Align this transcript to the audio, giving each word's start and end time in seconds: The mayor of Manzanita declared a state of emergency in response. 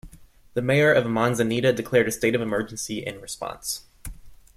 The 0.55 0.63
mayor 0.63 0.91
of 0.91 1.05
Manzanita 1.05 1.71
declared 1.73 2.07
a 2.07 2.11
state 2.11 2.33
of 2.33 2.41
emergency 2.41 3.05
in 3.05 3.21
response. 3.21 3.83